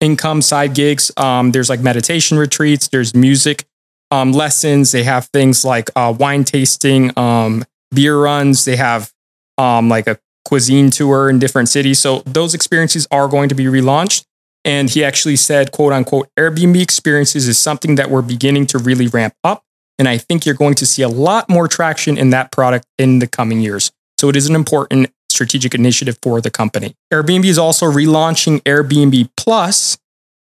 income 0.03 0.41
side 0.41 0.75
gigs. 0.75 1.11
Um, 1.17 1.51
there's 1.51 1.69
like 1.69 1.79
meditation 1.79 2.37
retreats 2.37 2.89
there's 2.89 3.15
music 3.15 3.65
um, 4.11 4.31
lessons. 4.31 4.91
They 4.91 5.03
have 5.03 5.25
things 5.33 5.65
like 5.65 5.89
uh, 5.95 6.13
wine 6.17 6.43
tasting 6.43 7.17
um, 7.17 7.65
beer 7.93 8.21
runs. 8.21 8.65
They 8.65 8.75
have 8.75 9.11
um, 9.57 9.89
like 9.89 10.07
a 10.07 10.19
cuisine 10.45 10.91
tour 10.91 11.29
in 11.29 11.39
different 11.39 11.69
cities. 11.69 11.99
So 11.99 12.19
those 12.25 12.53
experiences 12.53 13.07
are 13.09 13.27
going 13.27 13.49
to 13.49 13.55
be 13.55 13.65
relaunched. 13.65 14.25
And 14.65 14.89
he 14.89 15.03
actually 15.03 15.35
said, 15.35 15.71
quote 15.71 15.93
unquote, 15.93 16.29
Airbnb 16.37 16.81
experiences 16.81 17.47
is 17.47 17.57
something 17.57 17.95
that 17.95 18.09
we're 18.09 18.21
beginning 18.21 18.67
to 18.67 18.77
really 18.77 19.07
ramp 19.07 19.33
up. 19.43 19.63
And 19.97 20.07
I 20.07 20.17
think 20.17 20.45
you're 20.45 20.55
going 20.55 20.75
to 20.75 20.85
see 20.85 21.01
a 21.01 21.09
lot 21.09 21.49
more 21.49 21.67
traction 21.67 22.17
in 22.17 22.29
that 22.29 22.51
product 22.51 22.85
in 22.97 23.19
the 23.19 23.27
coming 23.27 23.61
years. 23.61 23.91
So 24.19 24.29
it 24.29 24.35
is 24.35 24.47
an 24.47 24.55
important 24.55 25.11
strategic 25.33 25.75
initiative 25.75 26.17
for 26.21 26.39
the 26.39 26.51
company. 26.51 26.95
Airbnb 27.11 27.45
is 27.45 27.57
also 27.57 27.91
relaunching 27.91 28.61
Airbnb 28.61 29.29
Plus. 29.35 29.97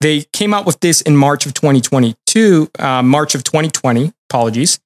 They 0.02 0.22
came 0.34 0.54
out 0.54 0.66
with 0.66 0.80
this 0.82 1.02
in 1.02 1.16
March 1.18 1.46
of 1.46 1.54
2022, 1.54 2.70
uh, 2.80 3.02
March 3.02 3.36
of 3.36 3.44
2020, 3.44 4.14
apologies. 4.30 4.80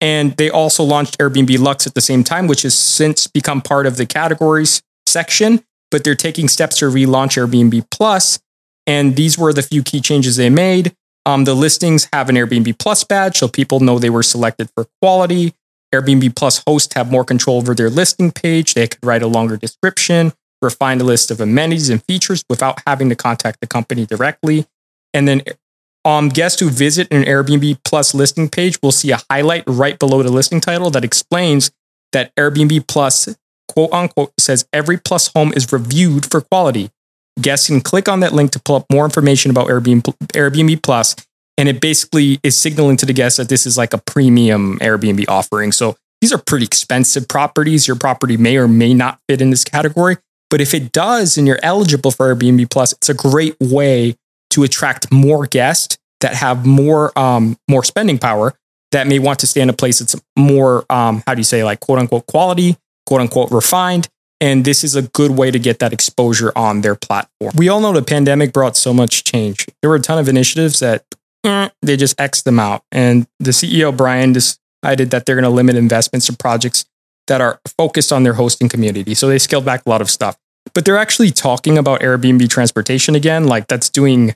And 0.00 0.36
they 0.36 0.50
also 0.50 0.84
launched 0.84 1.18
Airbnb 1.18 1.58
Luxe 1.58 1.86
at 1.86 1.94
the 1.94 2.00
same 2.00 2.22
time, 2.22 2.46
which 2.46 2.62
has 2.62 2.78
since 2.78 3.26
become 3.26 3.62
part 3.62 3.86
of 3.86 3.96
the 3.96 4.06
categories 4.06 4.82
section. 5.06 5.62
But 5.90 6.04
they're 6.04 6.14
taking 6.14 6.48
steps 6.48 6.78
to 6.78 6.86
relaunch 6.86 7.36
Airbnb 7.36 7.90
Plus. 7.90 8.38
And 8.86 9.16
these 9.16 9.38
were 9.38 9.52
the 9.52 9.62
few 9.62 9.82
key 9.82 10.00
changes 10.00 10.36
they 10.36 10.50
made. 10.50 10.94
Um, 11.24 11.44
the 11.44 11.54
listings 11.54 12.08
have 12.12 12.28
an 12.28 12.36
Airbnb 12.36 12.78
Plus 12.78 13.02
badge, 13.02 13.36
so 13.38 13.48
people 13.48 13.80
know 13.80 13.98
they 13.98 14.10
were 14.10 14.22
selected 14.22 14.70
for 14.74 14.86
quality. 15.02 15.54
Airbnb 15.96 16.36
Plus 16.36 16.62
hosts 16.66 16.94
have 16.94 17.10
more 17.10 17.24
control 17.24 17.58
over 17.58 17.74
their 17.74 17.90
listing 17.90 18.30
page. 18.30 18.74
They 18.74 18.88
could 18.88 19.04
write 19.04 19.22
a 19.22 19.26
longer 19.26 19.56
description, 19.56 20.32
refine 20.60 21.00
a 21.00 21.04
list 21.04 21.30
of 21.30 21.40
amenities 21.40 21.90
and 21.90 22.02
features 22.04 22.44
without 22.48 22.80
having 22.86 23.08
to 23.08 23.16
contact 23.16 23.60
the 23.60 23.66
company 23.66 24.06
directly. 24.06 24.66
And 25.14 25.26
then 25.26 25.42
um, 26.04 26.28
guests 26.28 26.60
who 26.60 26.70
visit 26.70 27.08
an 27.10 27.24
Airbnb 27.24 27.78
Plus 27.84 28.14
listing 28.14 28.48
page 28.48 28.80
will 28.82 28.92
see 28.92 29.10
a 29.10 29.18
highlight 29.30 29.64
right 29.66 29.98
below 29.98 30.22
the 30.22 30.30
listing 30.30 30.60
title 30.60 30.90
that 30.90 31.04
explains 31.04 31.70
that 32.12 32.34
Airbnb 32.36 32.86
Plus, 32.86 33.34
quote 33.68 33.92
unquote, 33.92 34.32
says 34.38 34.68
every 34.72 34.98
Plus 34.98 35.32
home 35.34 35.52
is 35.56 35.72
reviewed 35.72 36.30
for 36.30 36.40
quality. 36.40 36.90
Guests 37.40 37.66
can 37.66 37.80
click 37.80 38.08
on 38.08 38.20
that 38.20 38.32
link 38.32 38.52
to 38.52 38.60
pull 38.60 38.76
up 38.76 38.86
more 38.90 39.04
information 39.04 39.50
about 39.50 39.66
Airbnb, 39.66 40.02
Airbnb 40.32 40.82
Plus, 40.82 41.16
and 41.58 41.68
it 41.68 41.80
basically 41.80 42.38
is 42.42 42.56
signaling 42.56 42.96
to 42.98 43.06
the 43.06 43.12
guests 43.12 43.38
that 43.38 43.48
this 43.48 43.66
is 43.66 43.78
like 43.78 43.92
a 43.92 43.98
premium 43.98 44.78
Airbnb 44.78 45.24
offering. 45.28 45.72
So 45.72 45.96
these 46.20 46.32
are 46.32 46.38
pretty 46.38 46.64
expensive 46.64 47.28
properties. 47.28 47.86
Your 47.86 47.96
property 47.96 48.36
may 48.36 48.56
or 48.56 48.68
may 48.68 48.94
not 48.94 49.18
fit 49.28 49.40
in 49.40 49.50
this 49.50 49.64
category, 49.64 50.16
but 50.50 50.60
if 50.60 50.74
it 50.74 50.92
does 50.92 51.36
and 51.36 51.46
you're 51.46 51.60
eligible 51.62 52.10
for 52.10 52.34
Airbnb 52.34 52.70
Plus, 52.70 52.92
it's 52.92 53.08
a 53.08 53.14
great 53.14 53.56
way 53.60 54.16
to 54.50 54.62
attract 54.62 55.12
more 55.12 55.46
guests 55.46 55.98
that 56.20 56.34
have 56.34 56.64
more 56.64 57.16
um, 57.18 57.58
more 57.68 57.84
spending 57.84 58.18
power 58.18 58.54
that 58.92 59.06
may 59.06 59.18
want 59.18 59.38
to 59.40 59.46
stay 59.46 59.60
in 59.60 59.68
a 59.68 59.74
place 59.74 59.98
that's 59.98 60.16
more 60.36 60.84
um, 60.90 61.22
how 61.26 61.34
do 61.34 61.40
you 61.40 61.44
say 61.44 61.64
like 61.64 61.80
quote 61.80 61.98
unquote 61.98 62.26
quality, 62.26 62.76
quote 63.04 63.20
unquote 63.20 63.50
refined, 63.50 64.08
and 64.40 64.64
this 64.64 64.84
is 64.84 64.94
a 64.94 65.02
good 65.02 65.32
way 65.32 65.50
to 65.50 65.58
get 65.58 65.78
that 65.80 65.92
exposure 65.92 66.52
on 66.56 66.80
their 66.80 66.94
platform. 66.94 67.52
We 67.56 67.68
all 67.68 67.80
know 67.80 67.92
the 67.92 68.02
pandemic 68.02 68.52
brought 68.52 68.76
so 68.76 68.94
much 68.94 69.24
change. 69.24 69.66
There 69.82 69.90
were 69.90 69.96
a 69.96 70.00
ton 70.00 70.18
of 70.18 70.28
initiatives 70.28 70.80
that 70.80 71.04
eh, 71.46 71.68
they 71.82 71.96
just 71.96 72.20
X 72.20 72.42
them 72.42 72.58
out. 72.58 72.82
And 72.92 73.26
the 73.38 73.50
CEO, 73.50 73.96
Brian, 73.96 74.32
decided 74.32 75.10
that 75.10 75.26
they're 75.26 75.36
going 75.36 75.44
to 75.44 75.50
limit 75.50 75.76
investments 75.76 76.26
to 76.26 76.36
projects 76.36 76.84
that 77.26 77.40
are 77.40 77.60
focused 77.76 78.12
on 78.12 78.22
their 78.22 78.34
hosting 78.34 78.68
community. 78.68 79.14
So 79.14 79.28
they 79.28 79.38
scaled 79.38 79.64
back 79.64 79.82
a 79.86 79.90
lot 79.90 80.00
of 80.00 80.10
stuff. 80.10 80.36
But 80.74 80.84
they're 80.84 80.98
actually 80.98 81.30
talking 81.30 81.78
about 81.78 82.00
Airbnb 82.00 82.48
transportation 82.50 83.14
again, 83.14 83.46
like 83.46 83.68
that's 83.68 83.88
doing 83.88 84.34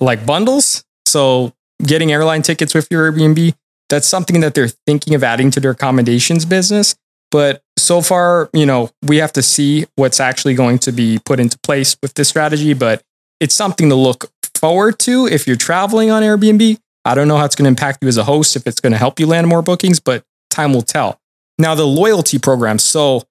like 0.00 0.26
bundles. 0.26 0.84
So 1.06 1.52
getting 1.82 2.12
airline 2.12 2.42
tickets 2.42 2.74
with 2.74 2.88
your 2.90 3.10
Airbnb, 3.10 3.54
that's 3.88 4.06
something 4.06 4.40
that 4.40 4.54
they're 4.54 4.68
thinking 4.68 5.14
of 5.14 5.24
adding 5.24 5.50
to 5.52 5.60
their 5.60 5.70
accommodations 5.70 6.44
business. 6.44 6.94
But 7.30 7.62
so 7.76 8.00
far, 8.00 8.50
you 8.52 8.66
know, 8.66 8.90
we 9.02 9.18
have 9.18 9.32
to 9.34 9.42
see 9.42 9.86
what's 9.96 10.20
actually 10.20 10.54
going 10.54 10.78
to 10.80 10.92
be 10.92 11.20
put 11.24 11.40
into 11.40 11.58
place 11.60 11.96
with 12.02 12.14
this 12.14 12.28
strategy, 12.28 12.74
but 12.74 13.02
it's 13.40 13.54
something 13.54 13.88
to 13.88 13.94
look 13.94 14.30
forward 14.58 14.98
to 15.00 15.26
if 15.26 15.46
you're 15.46 15.56
traveling 15.56 16.10
on 16.10 16.22
Airbnb. 16.22 16.78
I 17.04 17.14
don't 17.14 17.28
know 17.28 17.36
how 17.36 17.44
it's 17.44 17.54
going 17.54 17.64
to 17.64 17.68
impact 17.68 18.02
you 18.02 18.08
as 18.08 18.18
a 18.18 18.24
host, 18.24 18.56
if 18.56 18.66
it's 18.66 18.80
going 18.80 18.92
to 18.92 18.98
help 18.98 19.18
you 19.18 19.26
land 19.26 19.46
more 19.46 19.62
bookings, 19.62 20.00
but 20.00 20.24
time 20.50 20.72
will 20.72 20.82
tell. 20.82 21.20
Now, 21.58 21.74
the 21.74 21.86
loyalty 21.86 22.38
program. 22.38 22.78
So, 22.78 23.22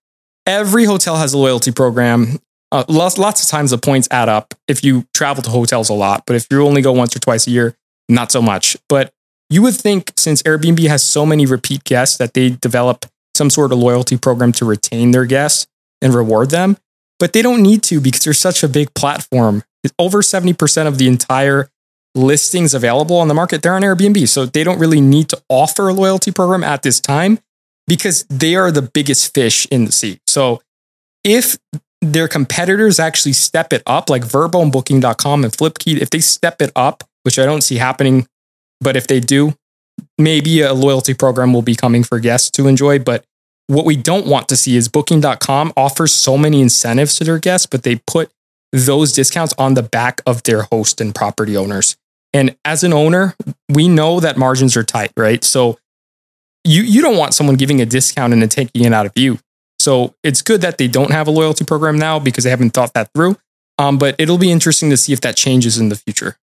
every 0.45 0.85
hotel 0.85 1.17
has 1.17 1.33
a 1.33 1.37
loyalty 1.37 1.71
program. 1.71 2.39
Uh, 2.71 2.83
lots, 2.87 3.17
lots 3.17 3.43
of 3.43 3.49
times 3.49 3.71
the 3.71 3.77
points 3.77 4.07
add 4.11 4.29
up 4.29 4.53
if 4.67 4.83
you 4.83 5.05
travel 5.13 5.43
to 5.43 5.49
hotels 5.49 5.89
a 5.89 5.93
lot, 5.93 6.23
but 6.25 6.35
if 6.35 6.47
you 6.49 6.65
only 6.65 6.81
go 6.81 6.91
once 6.91 7.15
or 7.15 7.19
twice 7.19 7.47
a 7.47 7.51
year, 7.51 7.75
not 8.09 8.31
so 8.31 8.41
much. 8.41 8.75
But 8.89 9.13
you 9.49 9.61
would 9.61 9.75
think 9.75 10.11
since 10.17 10.41
Airbnb 10.43 10.85
has 10.87 11.03
so 11.03 11.25
many 11.25 11.45
repeat 11.45 11.83
guests 11.83 12.17
that 12.17 12.33
they 12.33 12.49
develop 12.49 13.05
some 13.35 13.49
sort 13.49 13.71
of 13.71 13.77
loyalty 13.77 14.17
program 14.17 14.51
to 14.53 14.65
retain 14.65 15.11
their 15.11 15.25
guests 15.25 15.67
and 16.01 16.13
reward 16.13 16.49
them. 16.49 16.77
But 17.19 17.33
they 17.33 17.41
don't 17.41 17.63
need 17.63 17.83
to 17.83 17.99
because 17.99 18.23
they're 18.23 18.33
such 18.33 18.63
a 18.63 18.67
big 18.67 18.93
platform. 18.93 19.63
Over 19.99 20.21
70% 20.21 20.87
of 20.87 20.97
the 20.97 21.07
entire 21.07 21.69
listings 22.15 22.73
available 22.73 23.17
on 23.17 23.27
the 23.27 23.33
market, 23.33 23.61
they're 23.61 23.75
on 23.75 23.83
Airbnb. 23.83 24.27
So 24.27 24.45
they 24.45 24.63
don't 24.63 24.79
really 24.79 25.01
need 25.01 25.29
to 25.29 25.41
offer 25.49 25.87
a 25.89 25.93
loyalty 25.93 26.31
program 26.31 26.63
at 26.63 26.81
this 26.83 26.99
time. 26.99 27.39
because 27.87 28.25
they 28.29 28.55
are 28.55 28.69
the 28.71 28.81
biggest 28.81 29.33
fish 29.33 29.65
in 29.71 29.85
the 29.85 29.91
sea. 29.91 30.19
So 30.27 30.61
if 31.23 31.57
their 32.01 32.27
competitors 32.27 32.99
actually 32.99 33.33
step 33.33 33.73
it 33.73 33.81
up, 33.87 34.09
like 34.09 34.23
Vrbo 34.23 34.61
and 34.61 34.71
Booking.com 34.71 35.43
and 35.43 35.53
Flipkey, 35.53 35.97
if 35.99 36.09
they 36.09 36.19
step 36.19 36.61
it 36.61 36.71
up, 36.75 37.03
which 37.23 37.39
I 37.39 37.45
don't 37.45 37.61
see 37.61 37.77
happening, 37.77 38.27
but 38.81 38.95
if 38.95 39.07
they 39.07 39.19
do, 39.19 39.55
maybe 40.17 40.61
a 40.61 40.73
loyalty 40.73 41.13
program 41.13 41.53
will 41.53 41.63
be 41.63 41.75
coming 41.75 42.03
for 42.03 42.19
guests 42.19 42.51
to 42.51 42.67
enjoy. 42.67 42.99
But 42.99 43.25
what 43.67 43.85
we 43.85 43.95
don't 43.95 44.27
want 44.27 44.47
to 44.49 44.57
see 44.57 44.75
is 44.75 44.87
Booking.com 44.89 45.73
offers 45.75 46.13
so 46.13 46.37
many 46.37 46.61
incentives 46.61 47.15
to 47.15 47.23
their 47.23 47.39
guests, 47.39 47.65
but 47.65 47.83
they 47.83 48.01
put 48.05 48.31
those 48.71 49.13
discounts 49.13 49.53
on 49.57 49.73
the 49.73 49.83
back 49.83 50.21
of 50.25 50.43
their 50.43 50.63
host 50.63 51.01
and 51.01 51.13
property 51.13 51.55
owners. 51.55 51.95
And 52.33 52.55
as 52.65 52.83
an 52.83 52.93
owner, 52.93 53.35
we 53.69 53.87
know 53.87 54.19
that 54.19 54.37
margins 54.37 54.75
are 54.75 54.83
tight, 54.83 55.11
right? 55.17 55.43
So 55.43 55.79
you 56.63 56.83
you 56.83 57.01
don't 57.01 57.17
want 57.17 57.33
someone 57.33 57.55
giving 57.55 57.81
a 57.81 57.85
discount 57.85 58.33
and 58.33 58.41
then 58.41 58.49
taking 58.49 58.83
it 58.83 58.93
out 58.93 59.05
of 59.05 59.13
you. 59.15 59.39
So 59.79 60.15
it's 60.23 60.41
good 60.41 60.61
that 60.61 60.77
they 60.77 60.87
don't 60.87 61.11
have 61.11 61.27
a 61.27 61.31
loyalty 61.31 61.63
program 61.63 61.97
now 61.97 62.19
because 62.19 62.43
they 62.43 62.49
haven't 62.49 62.71
thought 62.71 62.93
that 62.93 63.09
through. 63.13 63.37
Um, 63.77 63.97
but 63.97 64.15
it'll 64.17 64.37
be 64.37 64.51
interesting 64.51 64.89
to 64.89 64.97
see 64.97 65.13
if 65.13 65.21
that 65.21 65.35
changes 65.35 65.77
in 65.77 65.89
the 65.89 65.95
future. 65.95 66.37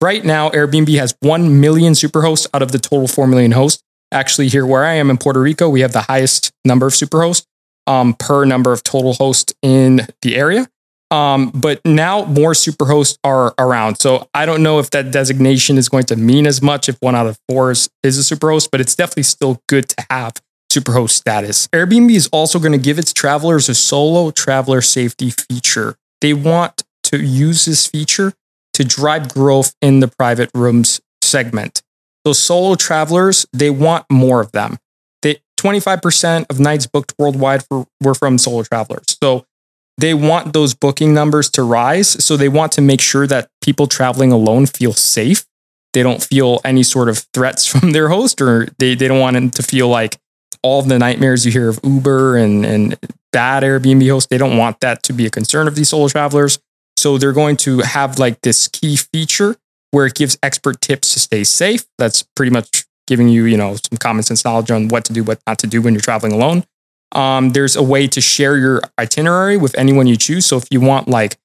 Right 0.00 0.24
now, 0.24 0.48
Airbnb 0.50 0.96
has 0.98 1.14
1 1.20 1.60
million 1.60 1.92
superhosts 1.92 2.46
out 2.54 2.62
of 2.62 2.72
the 2.72 2.78
total 2.78 3.06
4 3.06 3.26
million 3.26 3.52
hosts. 3.52 3.82
Actually, 4.12 4.48
here 4.48 4.64
where 4.64 4.84
I 4.84 4.94
am 4.94 5.10
in 5.10 5.18
Puerto 5.18 5.40
Rico, 5.40 5.68
we 5.68 5.80
have 5.80 5.92
the 5.92 6.02
highest 6.02 6.52
number 6.64 6.86
of 6.86 6.94
superhosts 6.94 7.44
um, 7.86 8.14
per 8.14 8.44
number 8.44 8.72
of 8.72 8.82
total 8.82 9.12
hosts 9.14 9.52
in 9.62 10.06
the 10.22 10.36
area. 10.36 10.68
Um, 11.10 11.50
but 11.50 11.80
now 11.84 12.24
more 12.24 12.52
superhosts 12.52 13.18
are 13.24 13.52
around. 13.58 13.96
So 13.96 14.28
I 14.32 14.46
don't 14.46 14.62
know 14.62 14.78
if 14.78 14.90
that 14.90 15.10
designation 15.10 15.76
is 15.76 15.88
going 15.88 16.04
to 16.04 16.16
mean 16.16 16.46
as 16.46 16.62
much 16.62 16.88
if 16.88 16.96
one 17.00 17.16
out 17.16 17.26
of 17.26 17.38
four 17.48 17.72
is, 17.72 17.90
is 18.04 18.18
a 18.18 18.34
superhost, 18.34 18.68
but 18.70 18.80
it's 18.80 18.94
definitely 18.94 19.24
still 19.24 19.60
good 19.68 19.88
to 19.88 20.06
have 20.08 20.34
superhost 20.70 21.10
status. 21.10 21.66
Airbnb 21.68 22.12
is 22.12 22.28
also 22.28 22.60
going 22.60 22.72
to 22.72 22.78
give 22.78 22.98
its 22.98 23.12
travelers 23.12 23.68
a 23.68 23.74
solo 23.74 24.30
traveler 24.30 24.80
safety 24.80 25.30
feature. 25.30 25.96
They 26.20 26.32
want 26.32 26.84
to 27.04 27.20
use 27.20 27.64
this 27.64 27.86
feature 27.88 28.32
to 28.74 28.84
drive 28.84 29.34
growth 29.34 29.74
in 29.82 30.00
the 30.00 30.08
private 30.08 30.50
rooms 30.54 31.00
segment. 31.22 31.82
So 32.24 32.32
solo 32.32 32.76
travelers, 32.76 33.46
they 33.52 33.70
want 33.70 34.06
more 34.10 34.40
of 34.40 34.52
them. 34.52 34.76
They 35.22 35.40
25% 35.58 36.46
of 36.50 36.60
nights 36.60 36.86
booked 36.86 37.14
worldwide 37.18 37.64
for, 37.66 37.86
were 38.00 38.14
from 38.14 38.38
solo 38.38 38.62
travelers. 38.62 39.16
So 39.22 39.46
they 39.98 40.14
want 40.14 40.52
those 40.52 40.74
booking 40.74 41.12
numbers 41.12 41.50
to 41.50 41.62
rise. 41.62 42.24
So 42.24 42.36
they 42.36 42.48
want 42.48 42.72
to 42.72 42.80
make 42.80 43.00
sure 43.00 43.26
that 43.26 43.50
people 43.62 43.86
traveling 43.86 44.32
alone 44.32 44.66
feel 44.66 44.92
safe. 44.92 45.44
They 45.92 46.02
don't 46.02 46.22
feel 46.22 46.60
any 46.64 46.82
sort 46.82 47.08
of 47.08 47.26
threats 47.34 47.66
from 47.72 47.92
their 47.92 48.08
host, 48.08 48.40
or 48.40 48.68
they, 48.78 48.94
they 48.94 49.08
don't 49.08 49.20
want 49.20 49.34
them 49.34 49.50
to 49.50 49.62
feel 49.62 49.88
like 49.88 50.16
all 50.62 50.82
the 50.82 50.98
nightmares 50.98 51.46
you 51.46 51.52
hear 51.52 51.68
of 51.68 51.80
Uber 51.82 52.36
and, 52.36 52.66
and 52.66 52.98
bad 53.32 53.62
Airbnb 53.62 54.08
hosts. 54.10 54.28
They 54.28 54.38
don't 54.38 54.58
want 54.58 54.80
that 54.80 55.02
to 55.04 55.12
be 55.12 55.26
a 55.26 55.30
concern 55.30 55.68
of 55.68 55.74
these 55.74 55.88
solo 55.88 56.08
travelers. 56.08 56.58
So 56.96 57.16
they're 57.16 57.32
going 57.32 57.56
to 57.58 57.78
have 57.78 58.18
like 58.18 58.42
this 58.42 58.68
key 58.68 58.96
feature 58.96 59.56
where 59.90 60.06
it 60.06 60.14
gives 60.14 60.38
expert 60.42 60.80
tips 60.80 61.14
to 61.14 61.20
stay 61.20 61.44
safe. 61.44 61.84
That's 61.98 62.22
pretty 62.36 62.50
much 62.50 62.84
giving 63.06 63.28
you, 63.28 63.44
you 63.44 63.56
know, 63.56 63.74
some 63.74 63.98
common 63.98 64.22
sense 64.22 64.44
knowledge 64.44 64.70
on 64.70 64.88
what 64.88 65.04
to 65.06 65.12
do, 65.12 65.24
what 65.24 65.40
not 65.46 65.58
to 65.60 65.66
do 65.66 65.82
when 65.82 65.94
you're 65.94 66.00
traveling 66.00 66.32
alone. 66.32 66.64
Um, 67.12 67.50
there's 67.50 67.76
a 67.76 67.82
way 67.82 68.06
to 68.08 68.20
share 68.20 68.56
your 68.56 68.82
itinerary 68.98 69.56
with 69.56 69.76
anyone 69.76 70.06
you 70.06 70.16
choose. 70.16 70.46
So 70.46 70.56
if 70.56 70.64
you 70.70 70.80
want 70.80 71.08
like 71.08 71.36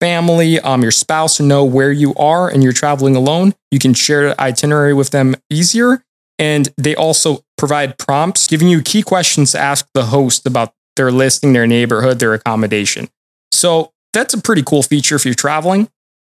family, 0.00 0.60
um, 0.60 0.82
your 0.82 0.90
spouse 0.90 1.38
to 1.38 1.42
know 1.42 1.64
where 1.64 1.92
you 1.92 2.14
are 2.14 2.48
and 2.48 2.62
you're 2.62 2.72
traveling 2.72 3.16
alone, 3.16 3.54
you 3.70 3.78
can 3.78 3.94
share 3.94 4.28
the 4.28 4.40
itinerary 4.40 4.92
with 4.94 5.10
them 5.10 5.34
easier. 5.50 6.02
And 6.38 6.68
they 6.76 6.94
also 6.94 7.44
provide 7.56 7.96
prompts 7.96 8.46
giving 8.46 8.68
you 8.68 8.82
key 8.82 9.02
questions 9.02 9.52
to 9.52 9.60
ask 9.60 9.88
the 9.94 10.06
host 10.06 10.46
about 10.46 10.74
their 10.96 11.10
listing, 11.10 11.52
their 11.52 11.66
neighborhood, 11.66 12.18
their 12.18 12.34
accommodation. 12.34 13.08
So 13.52 13.92
that's 14.12 14.34
a 14.34 14.40
pretty 14.40 14.62
cool 14.62 14.82
feature 14.82 15.16
if 15.16 15.24
you're 15.24 15.34
traveling. 15.34 15.88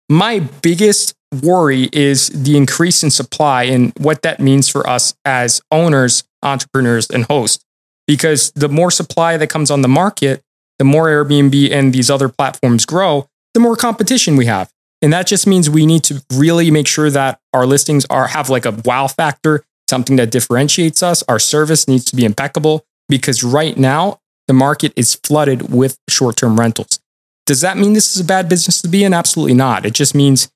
My 0.09 0.41
biggest 0.41 1.15
worry 1.43 1.91
is 1.93 2.29
the 2.29 2.57
increase 2.57 3.03
in 3.03 3.11
supply 3.11 3.65
and 3.65 3.93
what 3.99 4.23
that 4.23 4.41
means 4.41 4.69
for 4.69 4.89
us 4.89 5.15
as 5.25 5.61
owners, 5.71 6.25
entrepreneurs, 6.43 7.11
and 7.11 7.25
hosts 7.25 7.65
because 8.09 8.51
the 8.53 8.69
more 8.69 8.91
supply 8.91 9.37
that 9.37 9.49
comes 9.49 9.71
on 9.71 9.83
the 9.83 9.89
market, 9.89 10.43
the 10.79 10.85
more 10.85 11.07
Airbnb 11.07 11.71
and 11.71 11.93
these 11.93 12.11
other 12.11 12.29
platforms 12.29 12.85
grow, 12.87 13.29
the 13.55 13.61
more 13.61 13.77
competition 13.77 14.37
we 14.37 14.47
have. 14.47 14.73
And 15.03 15.13
that 15.13 15.29
just 15.29 15.47
means 15.47 15.71
we 15.71 15.87
need 15.87 16.03
to 16.05 16.25
really 16.33 16.71
make 16.73 16.89
sure 16.89 17.11
that 17.11 17.39
our 17.53 17.67
listings 17.67 18.05
are 18.07 18.27
have 18.29 18.49
like 18.49 18.65
a 18.65 18.73
wow 18.85 19.07
factor, 19.07 19.63
something 19.89 20.17
that 20.17 20.31
differentiates 20.31 21.03
us. 21.03 21.23
Our 21.29 21.39
service 21.39 21.87
needs 21.87 22.05
to 22.07 22.17
be 22.17 22.25
impeccable 22.25 22.85
because 23.09 23.45
right 23.45 23.77
now 23.77 24.21
the 24.49 24.55
market 24.55 24.93
is 24.97 25.15
flooded 25.15 25.73
with 25.73 25.99
short-term 26.09 26.59
rentals. 26.59 27.01
Does 27.47 27.61
that 27.61 27.77
mean 27.77 27.93
this 27.93 28.15
is 28.15 28.21
a 28.21 28.25
bad 28.25 28.49
business 28.49 28.83
to 28.83 28.89
be 28.89 29.05
in? 29.05 29.15
Absolutely 29.15 29.55
not. 29.55 29.87
It 29.87 29.95
just 29.95 30.15
means 30.15 30.51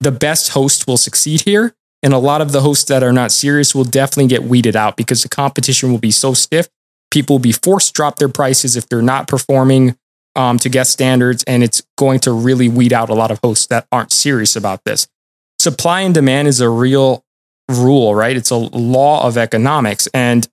the 0.00 0.12
best 0.12 0.50
host 0.50 0.86
will 0.86 0.96
succeed 0.96 1.42
here. 1.42 1.74
And 2.02 2.12
a 2.12 2.18
lot 2.18 2.40
of 2.40 2.52
the 2.52 2.60
hosts 2.60 2.84
that 2.84 3.02
are 3.02 3.12
not 3.12 3.32
serious 3.32 3.74
will 3.74 3.84
definitely 3.84 4.28
get 4.28 4.44
weeded 4.44 4.76
out 4.76 4.96
because 4.96 5.22
the 5.22 5.28
competition 5.28 5.90
will 5.90 5.98
be 5.98 6.12
so 6.12 6.34
stiff 6.34 6.68
people 7.10 7.34
will 7.34 7.40
be 7.40 7.52
forced 7.52 7.88
to 7.88 7.92
drop 7.94 8.16
their 8.16 8.28
prices 8.28 8.76
if 8.76 8.88
they're 8.88 9.02
not 9.02 9.28
performing 9.28 9.96
um, 10.36 10.58
to 10.58 10.68
guest 10.68 10.92
standards. 10.92 11.42
And 11.44 11.62
it's 11.62 11.82
going 11.96 12.20
to 12.20 12.32
really 12.32 12.68
weed 12.68 12.92
out 12.92 13.10
a 13.10 13.14
lot 13.14 13.30
of 13.30 13.40
hosts 13.42 13.66
that 13.66 13.86
aren't 13.90 14.12
serious 14.12 14.56
about 14.56 14.84
this. 14.84 15.08
Supply 15.58 16.02
and 16.02 16.14
demand 16.14 16.48
is 16.48 16.60
a 16.60 16.68
real 16.68 17.24
rule, 17.68 18.14
right? 18.14 18.36
It's 18.36 18.50
a 18.50 18.56
law 18.56 19.26
of 19.26 19.36
economics 19.36 20.08
and 20.14 20.48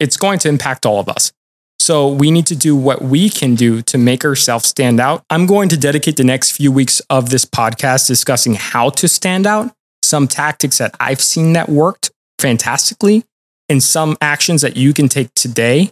it's 0.00 0.16
going 0.16 0.38
to 0.40 0.48
impact 0.48 0.86
all 0.86 0.98
of 0.98 1.08
us. 1.08 1.32
So 1.78 2.08
we 2.08 2.30
need 2.30 2.46
to 2.46 2.56
do 2.56 2.74
what 2.74 3.02
we 3.02 3.28
can 3.30 3.54
do 3.54 3.82
to 3.82 3.98
make 3.98 4.24
ourselves 4.24 4.66
stand 4.66 4.98
out. 4.98 5.24
I'm 5.30 5.46
going 5.46 5.68
to 5.68 5.76
dedicate 5.76 6.16
the 6.16 6.24
next 6.24 6.52
few 6.52 6.72
weeks 6.72 7.00
of 7.10 7.30
this 7.30 7.44
podcast 7.44 8.06
discussing 8.06 8.54
how 8.54 8.90
to 8.90 9.06
stand 9.06 9.46
out, 9.46 9.72
some 10.02 10.26
tactics 10.26 10.78
that 10.78 10.96
I've 10.98 11.20
seen 11.20 11.52
that 11.52 11.68
worked 11.68 12.10
fantastically, 12.38 13.24
and 13.68 13.82
some 13.82 14.16
actions 14.20 14.62
that 14.62 14.76
you 14.76 14.92
can 14.92 15.08
take 15.08 15.32
today 15.34 15.90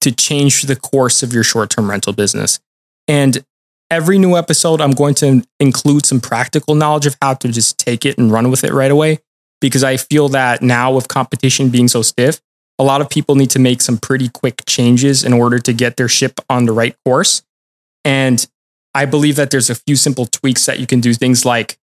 to 0.00 0.12
change 0.12 0.62
the 0.62 0.76
course 0.76 1.22
of 1.22 1.32
your 1.32 1.42
short 1.42 1.70
term 1.70 1.90
rental 1.90 2.12
business. 2.12 2.60
And 3.06 3.44
every 3.90 4.18
new 4.18 4.36
episode, 4.36 4.80
I'm 4.80 4.92
going 4.92 5.14
to 5.16 5.42
include 5.58 6.06
some 6.06 6.20
practical 6.20 6.74
knowledge 6.74 7.06
of 7.06 7.16
how 7.20 7.34
to 7.34 7.48
just 7.48 7.78
take 7.78 8.04
it 8.04 8.18
and 8.18 8.30
run 8.30 8.50
with 8.50 8.64
it 8.64 8.72
right 8.72 8.90
away. 8.90 9.18
Because 9.60 9.82
I 9.82 9.96
feel 9.96 10.28
that 10.28 10.62
now, 10.62 10.94
with 10.94 11.08
competition 11.08 11.70
being 11.70 11.88
so 11.88 12.02
stiff, 12.02 12.40
a 12.78 12.84
lot 12.84 13.00
of 13.00 13.10
people 13.10 13.34
need 13.34 13.50
to 13.50 13.58
make 13.58 13.82
some 13.82 13.98
pretty 13.98 14.28
quick 14.28 14.62
changes 14.66 15.24
in 15.24 15.32
order 15.32 15.58
to 15.58 15.72
get 15.72 15.96
their 15.96 16.08
ship 16.08 16.38
on 16.48 16.64
the 16.64 16.72
right 16.72 16.94
course. 17.04 17.42
And 18.04 18.46
I 18.94 19.04
believe 19.04 19.34
that 19.34 19.50
there's 19.50 19.68
a 19.68 19.74
few 19.74 19.96
simple 19.96 20.26
tweaks 20.26 20.66
that 20.66 20.78
you 20.78 20.86
can 20.86 21.00
do. 21.00 21.12
Things 21.12 21.44
like 21.44 21.76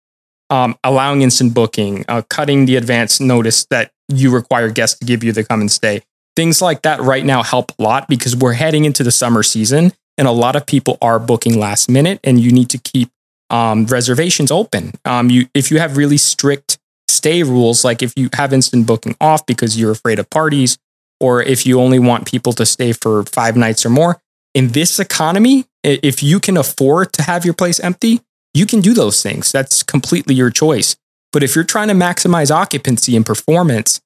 um, 0.50 0.78
allowing 0.86 1.22
instant 1.22 1.54
booking, 1.54 2.06
uh, 2.08 2.22
cutting 2.30 2.66
the 2.66 2.78
advance 2.78 3.20
notice 3.20 3.66
that 3.66 3.92
you 4.10 4.34
require 4.34 4.70
guests 4.70 5.00
to 5.00 5.06
give 5.06 5.24
you 5.24 5.32
the 5.32 5.44
come 5.44 5.62
and 5.62 5.72
stay. 5.72 6.02
Things 6.36 6.62
like 6.62 6.82
that 6.82 7.02
right 7.02 7.24
now 7.24 7.44
help 7.44 7.72
a 7.80 7.84
lot 7.84 8.08
because 8.08 8.36
we're 8.36 8.54
heading 8.54 8.86
into 8.86 9.04
the 9.04 9.12
summer 9.12 9.44
season 9.44 9.94
and 10.18 10.28
a 10.28 10.32
lot 10.32 10.56
of 10.56 10.66
people 10.66 10.98
are 11.02 11.20
booking 11.20 11.60
last 11.60 11.90
minute 11.90 12.20
and 12.24 12.40
you 12.40 12.52
need 12.52 12.70
to 12.70 12.78
keep 12.78 13.10
um, 13.50 13.86
reservations 13.86 14.52
open. 14.52 14.92
Um, 15.06 15.30
you, 15.30 15.48
if 15.54 15.72
you 15.72 15.80
have 15.80 15.98
really 15.98 16.18
strict 16.18 16.78
stay 17.08 17.44
rules, 17.44 17.84
like 17.84 18.02
if 18.02 18.14
you 18.16 18.30
have 18.34 18.54
instant 18.54 18.86
booking 18.86 19.16
off 19.22 19.46
because 19.46 19.80
you're 19.80 19.92
afraid 19.92 20.20
of 20.20 20.30
parties, 20.30 20.78
or 21.20 21.42
if 21.42 21.66
you 21.66 21.80
only 21.80 22.00
want 22.00 22.28
people 22.28 22.54
to 22.54 22.66
stay 22.66 22.92
for 22.92 23.24
five 23.24 23.56
nights 23.56 23.86
or 23.86 23.90
more, 23.90 24.22
in 24.54 24.70
this 24.70 25.00
economy, 25.00 25.66
if 25.84 26.22
you 26.24 26.40
can 26.40 26.58
afford 26.58 27.14
to 27.14 27.24
have 27.24 27.46
your 27.46 27.54
place 27.54 27.80
empty, 27.80 28.22
you 28.54 28.66
can 28.66 28.82
do 28.82 28.94
those 28.94 29.22
things. 29.22 29.52
That's 29.52 29.84
completely 29.84 30.36
your 30.36 30.50
choice. 30.50 30.96
But 31.36 31.44
if 31.44 31.54
you're 31.54 31.66
trying 31.66 31.90
to 31.90 31.94
maximize 31.94 32.50
occupancy 32.50 33.14
and 33.14 33.26
performance, 33.26 34.00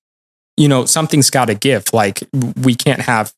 you 0.57 0.67
know, 0.67 0.86
something's 0.86 1.29
got 1.29 1.45
to 1.45 1.53
give. 1.53 1.93
Like 1.93 2.24
we 2.63 2.74
can't 2.74 3.01
have 3.01 3.31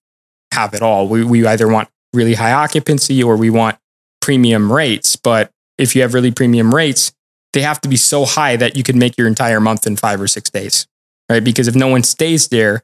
have 0.54 0.74
it 0.74 0.82
all. 0.82 1.10
We 1.10 1.26
we 1.26 1.46
either 1.46 1.68
want 1.68 1.90
really 2.14 2.36
high 2.36 2.54
occupancy 2.54 3.22
or 3.22 3.36
we 3.36 3.50
want 3.50 3.78
premium 4.22 4.72
rates. 4.72 5.18
But 5.18 5.52
if 5.78 5.94
you 5.94 6.04
have 6.04 6.14
really 6.14 6.32
premium 6.32 6.74
rates, 6.74 7.12
they 7.52 7.64
have 7.64 7.82
to 7.82 7.90
be 7.90 7.98
so 7.98 8.24
high 8.24 8.56
that 8.56 8.78
you 8.78 8.84
can 8.84 8.98
make 8.98 9.18
your 9.18 9.28
entire 9.28 9.60
month 9.60 9.86
in 9.86 9.98
five 9.98 10.22
or 10.22 10.28
six 10.28 10.50
days, 10.50 10.88
right? 11.30 11.44
Because 11.44 11.68
if 11.68 11.76
no 11.76 11.90
one 11.90 12.04
stays 12.04 12.48
there, 12.48 12.84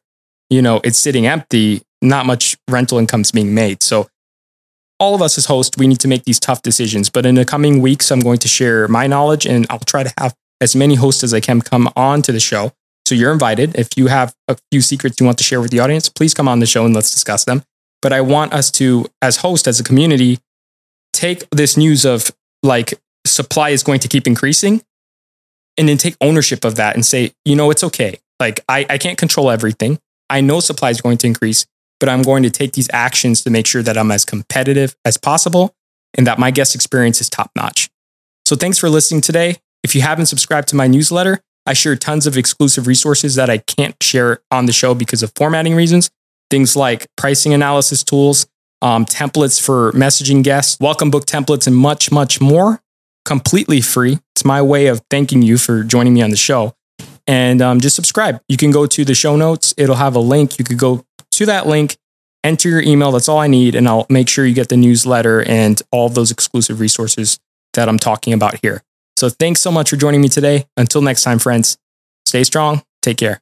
you 0.50 0.62
know, 0.62 0.82
it's 0.84 0.98
sitting 0.98 1.26
empty, 1.26 1.84
not 2.02 2.26
much 2.26 2.58
rental 2.70 3.00
income's 3.00 3.32
being 3.32 3.54
made. 3.54 3.82
So 3.82 4.10
all 5.00 5.16
of 5.16 5.22
us 5.22 5.38
as 5.38 5.46
hosts, 5.46 5.78
we 5.78 5.88
need 5.88 6.02
to 6.02 6.10
make 6.10 6.26
these 6.26 6.42
tough 6.42 6.64
decisions. 6.64 7.10
But 7.10 7.26
in 7.26 7.36
the 7.36 7.46
coming 7.46 7.82
weeks, 7.82 8.12
I'm 8.12 8.20
going 8.20 8.40
to 8.40 8.50
share 8.50 8.90
my 8.90 9.08
knowledge 9.08 9.46
and 9.46 9.66
I'll 9.70 9.80
try 9.80 10.04
to 10.04 10.12
have 10.18 10.36
as 10.62 10.76
many 10.76 10.96
hosts 10.96 11.24
as 11.24 11.34
I 11.34 11.40
can 11.40 11.62
come 11.62 11.90
on 11.96 12.22
to 12.24 12.32
the 12.32 12.40
show. 12.40 12.74
So 13.06 13.16
you're 13.16 13.32
invited. 13.32 13.76
If 13.76 13.90
you 13.96 14.08
have 14.08 14.36
a 14.48 14.58
few 14.72 14.82
secrets 14.82 15.20
you 15.20 15.26
want 15.26 15.38
to 15.38 15.44
share 15.44 15.62
with 15.62 15.72
the 15.72 15.80
audience, 15.80 16.10
please 16.10 16.34
come 16.34 16.48
on 16.48 16.60
the 16.60 16.66
show 16.66 16.86
and 16.86 16.94
let's 16.94 17.12
discuss 17.12 17.46
them. 17.46 17.64
But 18.02 18.14
I 18.14 18.22
want 18.22 18.54
us 18.54 18.70
to, 18.72 19.06
as 19.22 19.38
host, 19.38 19.68
as 19.68 19.80
a 19.80 19.84
community, 19.84 20.40
take 21.14 21.50
this 21.50 21.78
news 21.78 22.06
of 22.06 22.32
like 22.64 22.94
supply 23.26 23.70
is 23.70 23.84
going 23.84 24.00
to 24.02 24.08
keep 24.08 24.28
increasing 24.28 24.82
and 25.78 25.88
then 25.88 25.98
take 25.98 26.16
ownership 26.22 26.66
of 26.66 26.76
that 26.76 26.96
and 26.96 27.06
say, 27.06 27.32
you 27.46 27.56
know, 27.56 27.72
it's 27.72 27.84
okay. 27.84 28.20
Like 28.40 28.60
I, 28.68 28.86
I 28.90 28.98
can't 28.98 29.18
control 29.18 29.50
everything. 29.50 30.00
I 30.30 30.42
know 30.42 30.60
supply 30.60 30.90
is 30.90 31.02
going 31.02 31.18
to 31.20 31.28
increase. 31.28 31.66
but 32.00 32.10
I'm 32.10 32.22
going 32.22 32.44
to 32.44 32.50
take 32.50 32.74
these 32.74 32.90
actions 32.94 33.44
to 33.44 33.50
make 33.50 33.66
sure 33.66 33.82
that 33.82 33.98
I'm 33.98 34.12
as 34.12 34.26
competitive 34.26 34.96
as 35.04 35.18
possible 35.18 35.74
and 36.14 36.28
that 36.28 36.40
my 36.40 36.52
guest 36.52 36.76
experience 36.76 37.22
is 37.22 37.30
top 37.30 37.52
notch. 37.56 37.90
So 38.46 38.56
thanks 38.56 38.78
for 38.78 38.90
listening 38.90 39.22
today. 39.22 39.58
If 39.88 39.96
you 39.96 40.02
haven't 40.02 40.26
subscribed 40.26 40.68
to 40.68 40.76
my 40.76 40.88
newsletter, 40.88 41.40
I 41.66 41.72
share 41.72 41.96
tons 41.96 42.28
of 42.28 42.36
exclusive 42.36 42.88
resources 42.88 43.36
that 43.36 43.50
I 43.50 43.60
can't 43.60 43.96
share 44.04 44.42
on 44.52 44.66
the 44.66 44.74
show 44.74 44.94
because 44.94 45.24
of 45.24 45.32
formatting 45.38 45.76
reasons. 45.76 46.12
Things 46.50 46.76
like 46.76 47.08
pricing 47.16 47.54
analysis 47.54 48.04
tools, 48.04 48.48
um, 48.82 49.06
templates 49.06 49.66
for 49.66 49.94
messaging 49.94 50.44
guests, 50.44 50.78
welcome 50.82 51.10
book 51.10 51.26
templates, 51.26 51.68
and 51.68 51.76
much, 51.78 52.12
much 52.12 52.42
more 52.42 52.82
completely 53.24 53.80
free. 53.80 54.20
It's 54.36 54.44
my 54.44 54.62
way 54.62 54.88
of 54.88 55.02
thanking 55.10 55.42
you 55.42 55.58
for 55.58 55.86
joining 55.86 56.14
me 56.14 56.22
on 56.22 56.32
the 56.32 56.36
show. 56.36 56.76
And 57.26 57.62
um, 57.62 57.80
just 57.80 57.96
subscribe. 57.96 58.42
You 58.50 58.58
can 58.58 58.72
go 58.72 58.88
to 58.88 59.06
the 59.06 59.16
show 59.16 59.38
notes, 59.38 59.74
it'll 59.78 59.96
have 59.96 60.18
a 60.18 60.20
link. 60.20 60.60
You 60.60 60.66
could 60.66 60.80
go 60.80 61.06
to 61.32 61.46
that 61.46 61.66
link, 61.66 61.96
enter 62.44 62.68
your 62.68 62.82
email. 62.82 63.14
That's 63.14 63.30
all 63.30 63.40
I 63.40 63.48
need. 63.48 63.74
And 63.74 63.88
I'll 63.88 64.06
make 64.10 64.28
sure 64.28 64.46
you 64.46 64.54
get 64.54 64.68
the 64.68 64.76
newsletter 64.76 65.44
and 65.44 65.82
all 65.94 66.10
those 66.10 66.30
exclusive 66.30 66.82
resources 66.82 67.40
that 67.74 67.88
I'm 67.88 68.00
talking 68.00 68.34
about 68.34 68.60
here. 68.62 68.84
So 69.18 69.30
thanks 69.30 69.62
so 69.62 69.72
much 69.72 69.90
for 69.90 69.96
joining 69.98 70.22
me 70.22 70.30
today. 70.30 70.68
Until 70.78 71.02
next 71.02 71.24
time, 71.24 71.40
friends, 71.40 71.78
stay 72.26 72.44
strong. 72.44 72.84
Take 73.02 73.18
care. 73.18 73.42